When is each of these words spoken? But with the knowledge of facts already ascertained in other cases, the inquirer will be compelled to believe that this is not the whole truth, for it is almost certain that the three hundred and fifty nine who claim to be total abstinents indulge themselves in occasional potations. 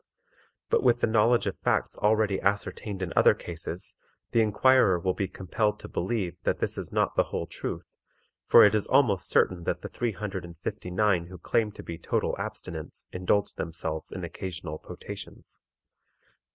But 0.71 0.81
with 0.81 1.01
the 1.01 1.05
knowledge 1.05 1.45
of 1.45 1.59
facts 1.59 1.95
already 1.95 2.41
ascertained 2.41 3.03
in 3.03 3.13
other 3.15 3.35
cases, 3.35 3.97
the 4.31 4.41
inquirer 4.41 4.97
will 4.97 5.13
be 5.13 5.27
compelled 5.27 5.77
to 5.81 5.87
believe 5.87 6.37
that 6.41 6.57
this 6.57 6.75
is 6.75 6.91
not 6.91 7.13
the 7.15 7.25
whole 7.25 7.45
truth, 7.45 7.85
for 8.47 8.65
it 8.65 8.73
is 8.73 8.87
almost 8.87 9.29
certain 9.29 9.63
that 9.65 9.81
the 9.83 9.89
three 9.89 10.13
hundred 10.13 10.43
and 10.43 10.57
fifty 10.57 10.89
nine 10.89 11.27
who 11.27 11.37
claim 11.37 11.71
to 11.73 11.83
be 11.83 11.99
total 11.99 12.35
abstinents 12.39 13.05
indulge 13.11 13.53
themselves 13.53 14.11
in 14.11 14.23
occasional 14.23 14.79
potations. 14.79 15.59